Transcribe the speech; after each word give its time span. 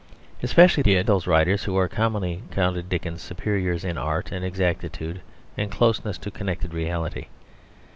Especially 0.41 0.81
did 0.81 1.05
those 1.05 1.27
writers 1.27 1.65
who 1.65 1.77
are 1.77 1.87
commonly 1.87 2.41
counted 2.49 2.89
Dickens's 2.89 3.21
superiors 3.23 3.85
in 3.85 3.99
art 3.99 4.31
and 4.31 4.43
exactitude 4.43 5.21
and 5.55 5.69
closeness 5.69 6.17
to 6.17 6.31
connected 6.31 6.73
reality. 6.73 7.27